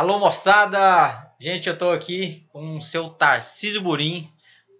[0.00, 1.30] Alô, moçada!
[1.38, 4.32] Gente, eu tô aqui com o seu Tarcísio Burim,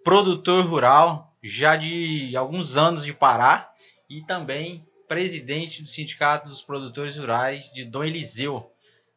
[0.03, 3.71] produtor rural, já de alguns anos de Pará,
[4.09, 8.55] e também presidente do Sindicato dos Produtores Rurais de Dom Eliseu.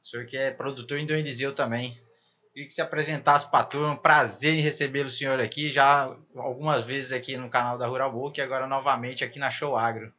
[0.03, 1.99] O senhor que é produtor em Dom Eliseu também.
[2.53, 3.97] Queria que se apresentasse para a turma.
[3.97, 8.39] Prazer em receber o senhor aqui, já algumas vezes aqui no canal da Rural Book
[8.39, 10.13] e agora novamente aqui na Show Agro.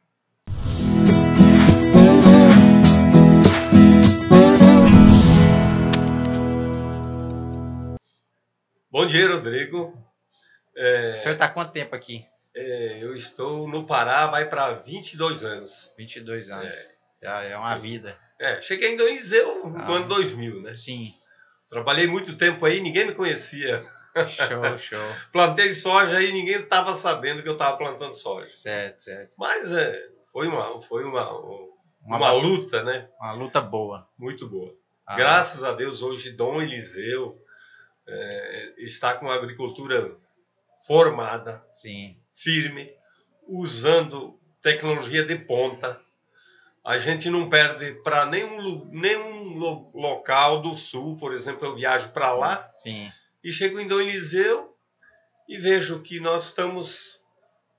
[8.96, 9.92] Bom dia, Rodrigo.
[10.74, 12.24] É, o senhor está quanto tempo aqui?
[12.54, 15.92] É, eu estou no Pará, vai para 22 anos.
[15.98, 16.74] 22 anos.
[17.20, 17.50] É.
[17.50, 18.18] É uma vida.
[18.40, 20.74] É, cheguei em Eliseu no ah, ano 2000, né?
[20.74, 21.12] Sim.
[21.68, 23.86] Trabalhei muito tempo aí, ninguém me conhecia.
[24.30, 25.14] Show, show.
[25.30, 28.50] Plantei soja aí, ninguém estava sabendo que eu estava plantando soja.
[28.50, 29.36] Certo, certo.
[29.38, 31.38] Mas é, foi uma, foi uma,
[32.00, 33.10] uma, uma luta, né?
[33.20, 34.08] Uma luta boa.
[34.16, 34.74] Muito boa.
[35.06, 35.16] Ah.
[35.16, 37.44] Graças a Deus, hoje Dom Eliseu
[38.08, 40.16] é, está com a agricultura
[40.86, 42.16] formada, Sim.
[42.34, 42.88] firme,
[43.48, 46.00] usando tecnologia de ponta
[46.86, 49.58] a gente não perde para nenhum, nenhum
[49.92, 53.10] local do sul, por exemplo, eu viajo para lá Sim.
[53.42, 54.72] e chego em Dom Eliseu
[55.48, 57.20] e vejo que nós estamos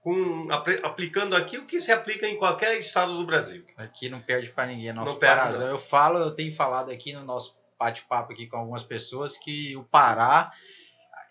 [0.02, 0.50] com,
[0.84, 3.66] aplicando aqui o que se aplica em qualquer estado do Brasil.
[3.78, 5.52] Aqui não perde para ninguém, nosso não Pará.
[5.52, 9.84] Eu falo, eu tenho falado aqui no nosso bate-papo aqui com algumas pessoas que o
[9.84, 10.52] Pará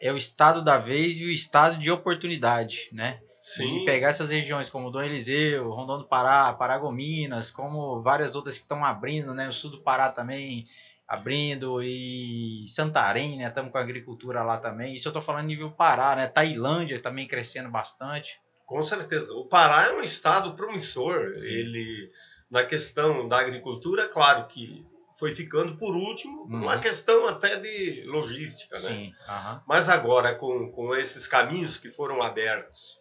[0.01, 3.21] é o estado da vez e o estado de oportunidade, né?
[3.41, 3.83] Sim.
[3.83, 8.63] E pegar essas regiões como Dom Eliseu, Rondônia do Pará, Paragominas, como várias outras que
[8.63, 9.49] estão abrindo, né?
[9.49, 10.67] O sul do Pará também
[11.07, 13.47] abrindo e Santarém, né?
[13.47, 14.95] Estamos com a agricultura lá também.
[14.95, 16.27] Isso eu estou falando nível Pará, né?
[16.27, 18.41] Tailândia também crescendo bastante.
[18.67, 19.33] Com certeza.
[19.33, 21.39] O Pará é um estado promissor.
[21.39, 21.49] Sim.
[21.49, 22.11] Ele,
[22.51, 24.85] na questão da agricultura, claro que
[25.19, 26.63] foi ficando por último, uhum.
[26.63, 28.89] uma questão até de logística, né?
[28.89, 29.15] Sim.
[29.29, 29.61] Uhum.
[29.67, 33.01] Mas agora, com, com esses caminhos que foram abertos,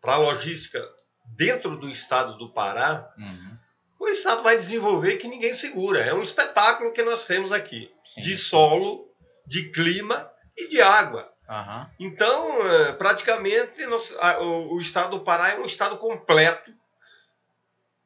[0.00, 0.80] para a logística
[1.26, 3.58] dentro do estado do Pará, uhum.
[3.98, 6.00] o estado vai desenvolver que ninguém segura.
[6.00, 8.20] É um espetáculo que nós temos aqui, Sim.
[8.20, 9.12] de solo,
[9.44, 11.28] de clima e de água.
[11.48, 11.86] Uhum.
[11.98, 16.72] Então, é, praticamente, nós, o, o estado do Pará é um estado completo.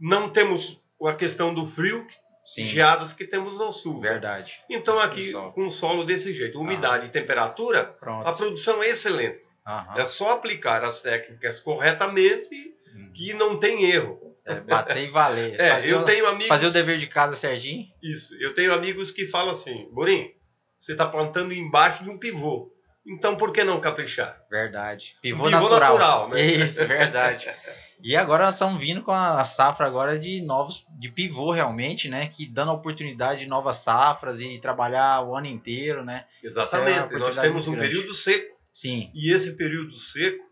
[0.00, 2.06] Não temos a questão do frio,
[2.44, 2.64] Sim.
[2.64, 4.00] geadas que temos no sul.
[4.00, 4.60] Verdade.
[4.68, 8.26] Então, aqui, com o solo desse jeito, umidade e temperatura, Pronto.
[8.26, 9.42] a produção é excelente.
[9.66, 9.98] Uhum.
[9.98, 12.54] É só aplicar as técnicas corretamente
[12.94, 13.12] uhum.
[13.14, 14.34] que não tem erro.
[14.44, 15.58] É, bater e valer.
[15.58, 16.48] É, fazer eu o, tenho amigos.
[16.48, 17.86] Fazer o dever de casa certinho.
[18.02, 18.34] Isso.
[18.38, 20.30] Eu tenho amigos que falam assim: Borim,
[20.78, 22.70] você está plantando embaixo de um pivô.
[23.06, 24.38] Então por que não caprichar?
[24.50, 25.16] Verdade.
[25.22, 25.98] Pivô, um pivô natural.
[25.98, 26.42] natural né?
[26.42, 27.50] Isso, verdade.
[28.04, 32.28] e agora nós estamos vindo com a safra agora de novos, de pivô realmente, né?
[32.28, 36.26] Que dando a oportunidade de novas safras e trabalhar o ano inteiro, né?
[36.42, 37.14] Exatamente.
[37.14, 38.54] É nós temos um período seco.
[38.70, 39.10] Sim.
[39.14, 40.44] E esse período seco,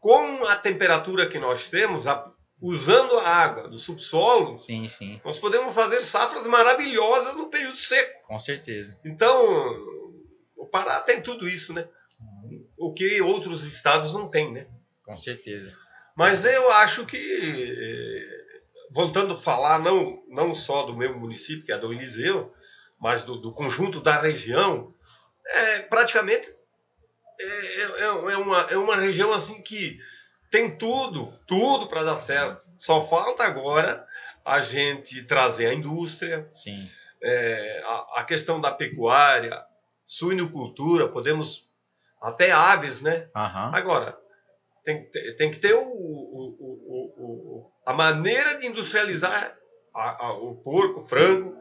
[0.00, 2.06] com a temperatura que nós temos,
[2.58, 5.20] usando a água do subsolo, sim, sim.
[5.22, 8.28] nós podemos fazer safras maravilhosas no período seco.
[8.28, 8.98] Com certeza.
[9.04, 9.46] Então,
[10.56, 11.86] o Pará tem tudo isso, né?
[12.78, 14.66] O que outros estados não têm, né?
[15.04, 15.76] Com certeza.
[16.16, 21.72] Mas eu acho que, eh, voltando a falar não, não só do meu município, que
[21.72, 22.52] é do Eliseu,
[23.00, 24.94] mas do, do conjunto da região,
[25.44, 26.54] é, praticamente
[27.40, 29.98] é, é, é, é, uma, é uma região assim que
[30.50, 32.60] tem tudo, tudo para dar certo.
[32.76, 34.06] Só falta agora
[34.44, 36.88] a gente trazer a indústria, Sim.
[37.22, 39.64] É, a, a, questão da pecuária,
[40.04, 41.68] suinocultura, podemos
[42.20, 43.28] até aves, né?
[43.34, 43.74] Uhum.
[43.74, 44.18] Agora,
[44.84, 49.56] tem, tem que ter o, o, o, o, a maneira de industrializar
[49.94, 51.56] a, a, o porco, o frango,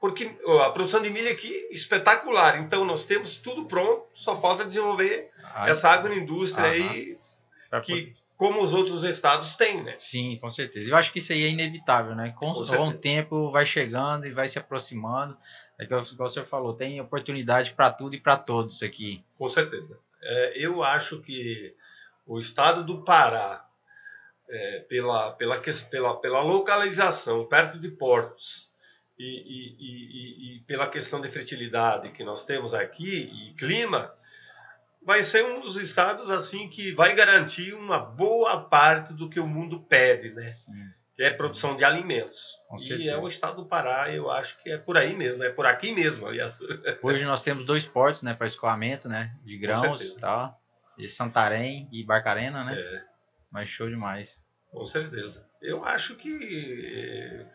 [0.00, 2.60] porque a produção de milho aqui é espetacular.
[2.60, 7.18] Então nós temos tudo pronto, só falta desenvolver ah, essa agroindústria aí
[7.82, 9.94] que como os outros estados têm, né?
[9.96, 10.90] Sim, com certeza.
[10.90, 12.34] Eu acho que isso aí é inevitável, né?
[12.36, 15.36] Com, com o tempo vai chegando e vai se aproximando.
[15.78, 19.24] É que o senhor falou, tem oportunidade para tudo e para todos aqui.
[19.38, 19.98] Com certeza.
[20.22, 21.74] É, eu acho que
[22.26, 23.66] o estado do Pará,
[24.48, 28.70] é, pela, pela, pela, pela localização perto de portos,
[29.18, 34.12] e, e, e, e, pela questão de fertilidade que nós temos aqui e clima,
[35.04, 39.46] vai ser um dos estados assim que vai garantir uma boa parte do que o
[39.46, 40.48] mundo pede, né?
[40.48, 40.72] Sim.
[41.14, 42.58] Que é produção de alimentos.
[42.66, 43.12] Com e certeza.
[43.12, 45.92] é o estado do Pará, eu acho que é por aí mesmo, é por aqui
[45.92, 46.58] mesmo, aliás.
[47.00, 50.60] Hoje nós temos dois portos, né, para escoamento, né, de grãos, tal,
[50.96, 52.78] de Santarém e Barcarena, né?
[52.78, 53.02] É.
[53.50, 54.42] Mas show demais.
[54.70, 55.46] Com certeza.
[55.62, 57.46] Eu acho que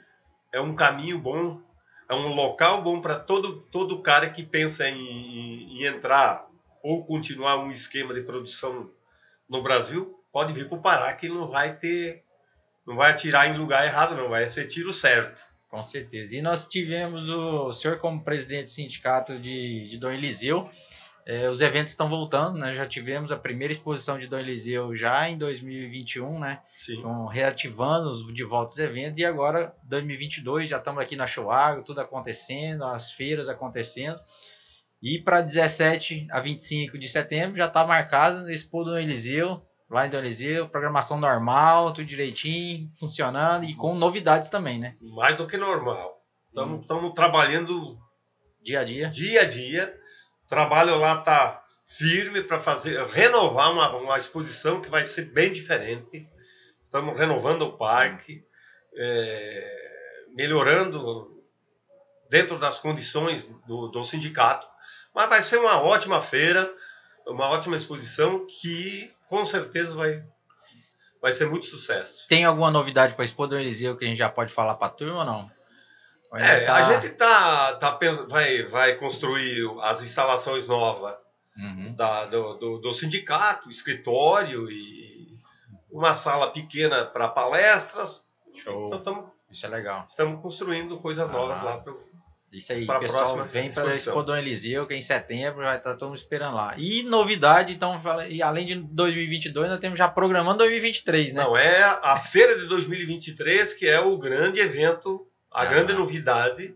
[0.54, 1.62] é um caminho bom.
[2.10, 6.48] é um local bom para todo, todo cara que pensa em, em, em, entrar
[6.82, 8.90] ou continuar um esquema de produção
[9.50, 12.24] no Brasil, pode vir para o Pará que não vai ter,
[12.88, 15.44] não vai atirar em lugar errado, não, vai ser tiro certo.
[15.68, 16.36] Com certeza.
[16.36, 20.70] E nós tivemos o senhor como presidente do sindicato de, de Dom Eliseu,
[21.30, 22.74] é, os eventos estão voltando, né?
[22.74, 26.60] Já tivemos a primeira exposição de Dom Eliseu já em 2021, né?
[26.76, 26.98] Sim.
[26.98, 31.84] Então, reativando de volta os eventos e agora 2022 já estamos aqui na Show Agro,
[31.84, 34.20] tudo acontecendo, as feiras acontecendo.
[35.04, 40.08] E para 17 a 25 de setembro já está marcado a Expo Dom Eliseu, lá
[40.08, 44.96] em Dom Eliseu, programação normal, tudo direitinho, funcionando e com novidades também, né?
[45.00, 46.24] Mais do que normal.
[46.48, 47.14] Estamos hum.
[47.14, 48.00] trabalhando
[48.64, 49.10] dia a dia.
[49.10, 49.99] Dia a dia
[50.50, 56.28] trabalho lá está firme para fazer renovar uma, uma exposição que vai ser bem diferente.
[56.84, 58.44] Estamos renovando o parque,
[58.96, 61.44] é, melhorando
[62.30, 64.68] dentro das condições do, do sindicato.
[65.14, 66.72] Mas vai ser uma ótima feira,
[67.26, 70.24] uma ótima exposição que com certeza vai,
[71.22, 72.28] vai ser muito sucesso.
[72.28, 74.88] Tem alguma novidade para a Expo do Eliseu que a gente já pode falar para
[74.88, 75.59] a turma ou não?
[76.34, 76.76] É, tá...
[76.76, 78.00] a gente tá, tá
[78.30, 81.16] vai, vai construir as instalações novas
[81.58, 81.94] uhum.
[81.96, 85.40] da, do, do, do, sindicato, escritório e
[85.92, 88.28] uma sala pequena para palestras.
[88.54, 88.88] Show.
[88.88, 90.06] Então, tamo, Isso é legal.
[90.08, 91.94] Estamos construindo coisas novas lá para
[92.52, 95.78] isso aí, pra pessoal, vem para a Expo Dom Eliseu, que é em setembro, vai
[95.78, 96.74] estar tá todo mundo esperando lá.
[96.78, 101.44] E novidade, então, e além de 2022, nós temos já programando 2023, né?
[101.44, 106.76] Não, é a feira de 2023, que é o grande evento a ah, grande novidade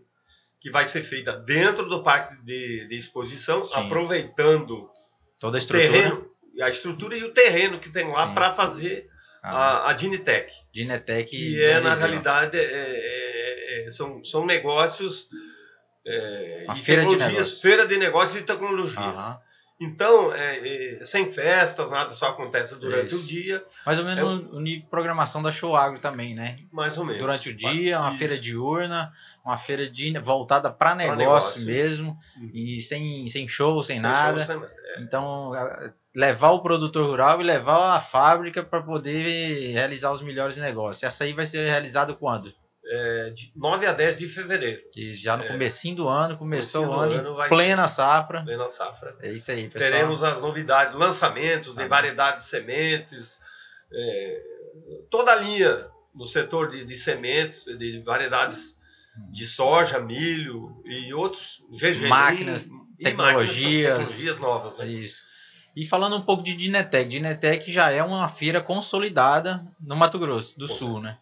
[0.60, 3.80] que vai ser feita dentro do parque de, de exposição, Sim.
[3.80, 4.90] aproveitando
[5.38, 6.30] toda a estrutura, terreno,
[6.60, 9.10] a estrutura e o terreno que tem lá para fazer
[9.42, 9.86] ah.
[9.86, 10.52] a, a Dinetec.
[10.72, 15.28] Dinetec que é na realidade é, é, é, são, são negócios
[16.06, 19.20] é, e feira tecnologias, de feira de negócios e tecnologias.
[19.80, 23.24] Então, é, é, sem festas, nada só acontece durante Isso.
[23.24, 23.64] o dia.
[23.84, 26.56] Mais ou menos é, o nível de programação da Show Agro também, né?
[26.72, 27.20] Mais ou menos.
[27.20, 28.18] Durante o dia, uma Isso.
[28.18, 29.12] feira diurna,
[29.44, 32.50] uma feira de, voltada para negócio mesmo, uhum.
[32.54, 34.44] e sem, sem show, sem, sem nada.
[34.44, 34.68] Show, sem...
[34.96, 35.00] É.
[35.02, 35.50] Então,
[36.14, 41.02] levar o produtor rural e levar a fábrica para poder realizar os melhores negócios.
[41.02, 42.54] Essa aí vai ser realizada quando?
[42.86, 44.82] É, de 9 a 10 de fevereiro.
[44.96, 48.42] E já no é, comecinho do ano, começou o ano, ano plena safra.
[48.42, 49.16] Plena safra.
[49.20, 49.90] É isso aí, pessoal.
[49.90, 51.88] Teremos as novidades, lançamentos de ah.
[51.88, 53.40] variedades de sementes,
[53.92, 54.42] é,
[55.10, 58.76] toda a linha no setor de, de sementes, de variedades
[59.30, 62.66] de soja, milho e outros GG, máquinas,
[62.98, 64.78] e, tecnologias, máquinas, tecnologias novas.
[64.78, 64.86] Né?
[64.88, 65.22] Isso.
[65.76, 70.56] E falando um pouco de Dinetec, Dinetec já é uma feira consolidada no Mato Grosso
[70.58, 71.18] do Sul, né?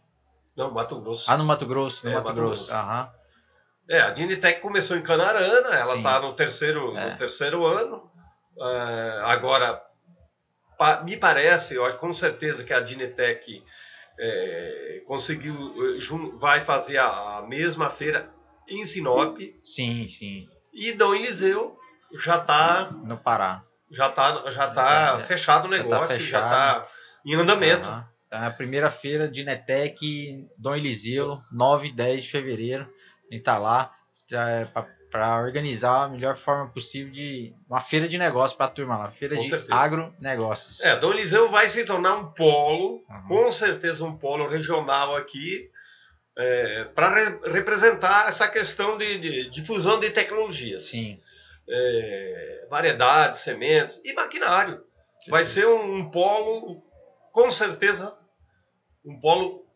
[0.57, 1.31] Não, Mato Grosso.
[1.31, 2.67] Ah, no Mato Grosso, no é, Mato, Mato, Grosso.
[2.67, 2.73] Grosso.
[2.73, 3.11] Aham.
[3.89, 7.11] É, a Dinitec começou em Canarana, ela está no terceiro, é.
[7.11, 8.11] no terceiro ano.
[8.57, 9.83] Uh, agora,
[10.79, 13.63] pa, me parece, eu, com certeza que a Dinitec
[14.19, 15.75] é, conseguiu,
[16.39, 18.31] vai fazer a, a, mesma feira
[18.69, 19.39] em Sinop.
[19.65, 20.49] Sim, sim.
[20.73, 21.77] E Dom Eliseu
[22.19, 22.91] já está...
[22.93, 23.63] No Pará.
[23.91, 26.87] Já está já tá fechado o negócio, já está
[27.27, 27.89] em andamento.
[27.89, 28.05] Uhum.
[28.33, 28.47] Tá?
[28.47, 32.85] A primeira feira de Netec, Dom Eliseu, 9 e 10 de fevereiro.
[32.85, 33.95] A gente está lá
[34.33, 34.67] é
[35.11, 39.11] para organizar a melhor forma possível de uma feira de negócios para a turma lá,
[39.11, 39.75] feira com de certeza.
[39.75, 40.81] agronegócios.
[40.81, 43.29] É, Dom Eliseu vai se tornar um polo, uhum.
[43.29, 45.71] com certeza um polo regional aqui,
[46.35, 50.85] é, para re representar essa questão de, de difusão de tecnologias.
[50.85, 51.21] Sim.
[51.69, 54.83] É, variedades, sementes e maquinário.
[55.29, 56.83] Vai ser um, um polo,
[57.33, 58.17] com certeza,
[59.05, 59.67] um polo,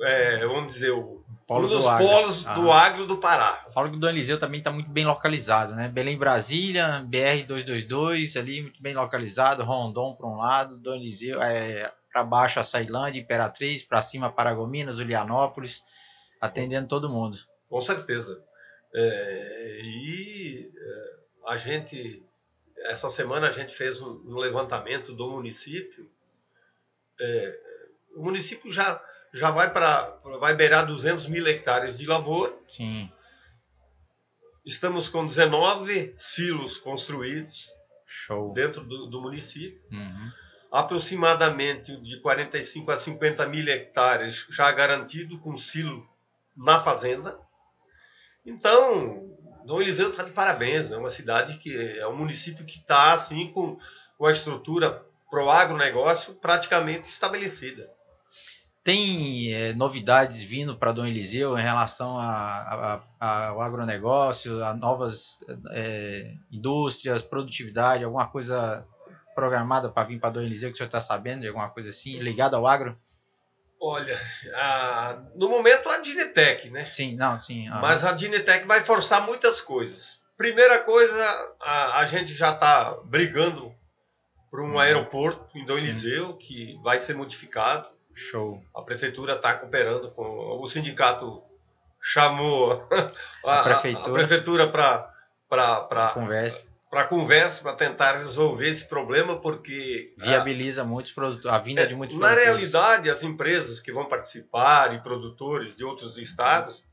[0.00, 3.66] é, vamos dizer, o, polo um dos do polos do agro do Pará.
[3.72, 5.88] Falo que o Dom Eliseu também está muito bem localizado, né?
[5.88, 12.24] Belém, Brasília, BR-222, ali muito bem localizado, Rondon para um lado, Dom Eliseu, é, para
[12.24, 15.82] baixo a Sailândia, Imperatriz, para cima Paragominas, Ulianópolis,
[16.40, 17.38] atendendo todo mundo.
[17.68, 18.42] Com certeza.
[18.94, 21.14] É, e é,
[21.48, 22.24] a gente,
[22.86, 26.08] essa semana a gente fez um, um levantamento do município,
[27.20, 27.58] é,
[28.16, 29.00] o município já,
[29.32, 32.54] já vai para vai beirar 200 mil hectares de lavoura.
[32.68, 33.10] Sim.
[34.64, 37.66] Estamos com 19 silos construídos
[38.06, 38.52] Show.
[38.52, 39.80] dentro do, do município.
[39.92, 40.30] Uhum.
[40.72, 46.08] Aproximadamente de 45 a 50 mil hectares já garantido com silo
[46.56, 47.38] na fazenda.
[48.44, 50.90] Então, Dom Eliseu está de parabéns.
[50.90, 53.78] É uma cidade que é um município que está assim com,
[54.16, 57.90] com a estrutura para o agronegócio praticamente estabelecida.
[58.84, 64.74] Tem é, novidades vindo para Dom Eliseu em relação a, a, a, ao agronegócio, a
[64.74, 68.86] novas é, indústrias, produtividade, alguma coisa
[69.34, 72.18] programada para vir para Dom Eliseu que o senhor está sabendo de alguma coisa assim,
[72.18, 72.96] ligada ao agro?
[73.80, 74.20] Olha,
[74.54, 76.90] a, no momento a Dinetec, né?
[76.92, 77.68] Sim, não, sim.
[77.80, 80.20] Mas a Dinetec vai forçar muitas coisas.
[80.36, 83.74] Primeira coisa, a, a gente já está brigando
[84.50, 84.78] por um uhum.
[84.78, 87.93] aeroporto em Dom Eliseu que vai ser modificado.
[88.14, 88.62] Show.
[88.74, 90.60] A prefeitura está cooperando com.
[90.60, 91.42] O sindicato
[92.00, 92.86] chamou
[93.44, 93.62] a, a
[94.12, 101.56] prefeitura para conversa para conversa para tentar resolver esse problema porque viabiliza a, muitos produtores
[101.56, 102.46] a vinda é, de muitos na produtores.
[102.46, 106.84] realidade as empresas que vão participar e produtores de outros estados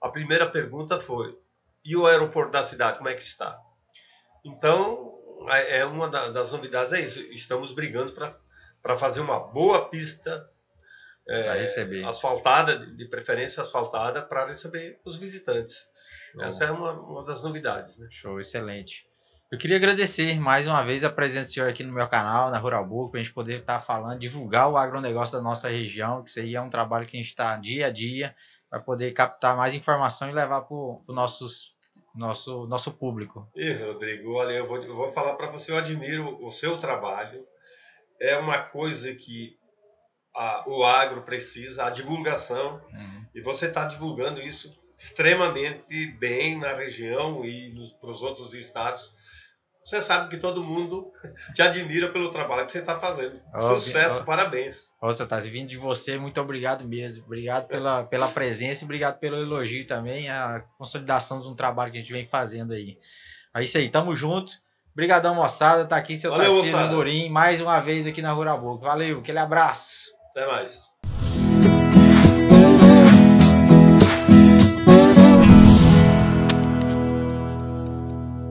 [0.00, 1.36] a primeira pergunta foi
[1.84, 3.58] e o aeroporto da cidade como é que está
[4.42, 5.18] então
[5.68, 8.34] é uma das novidades é isso estamos brigando para
[8.82, 10.48] para fazer uma boa pista
[11.28, 12.04] é, receber.
[12.04, 15.76] asfaltada, de preferência asfaltada, para receber os visitantes.
[16.32, 16.42] Show.
[16.42, 17.98] Essa é uma, uma das novidades.
[17.98, 18.08] Né?
[18.10, 19.08] Show, excelente.
[19.50, 22.58] Eu queria agradecer mais uma vez a presença do senhor aqui no meu canal, na
[22.58, 26.30] Rural Book, para a gente poder estar falando, divulgar o agronegócio da nossa região, que
[26.30, 28.34] isso aí é um trabalho que a gente está dia a dia,
[28.68, 31.74] para poder captar mais informação e levar para o nossos
[32.14, 33.48] nosso, nosso público.
[33.54, 37.44] E Rodrigo, olha, eu vou, eu vou falar para você, eu admiro o seu trabalho.
[38.20, 39.58] É uma coisa que
[40.34, 43.26] a, o agro precisa, a divulgação, uhum.
[43.34, 49.14] e você está divulgando isso extremamente bem na região e para os outros estados.
[49.82, 51.10] Você sabe que todo mundo
[51.54, 53.40] te admira pelo trabalho que você está fazendo.
[53.54, 54.88] Oh, Sucesso, oh, parabéns.
[55.02, 57.24] Nossa, tá vindo de você, muito obrigado mesmo.
[57.24, 61.98] Obrigado pela, pela presença e obrigado pelo elogio também, a consolidação de um trabalho que
[61.98, 62.98] a gente vem fazendo aí.
[63.56, 64.52] É isso aí, tamo junto.
[64.92, 65.86] Obrigadão, moçada.
[65.86, 68.84] Tá aqui seu Valeu, Tarcísio Burim, mais uma vez aqui na Rural Book.
[68.84, 70.10] Valeu, aquele abraço.
[70.30, 70.89] Até mais.